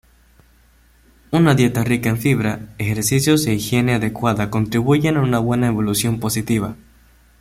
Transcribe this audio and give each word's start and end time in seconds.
Una 1.29 1.53
dieta 1.53 1.83
rica 1.83 2.09
en 2.09 2.17
fibra, 2.17 2.73
ejercicios 2.79 3.45
e 3.45 3.53
higiene 3.53 3.93
adecuada 3.93 4.49
contribuyen 4.49 5.15
a 5.17 5.39
una 5.45 5.67
evolución 5.67 6.19
positiva. 6.19 6.75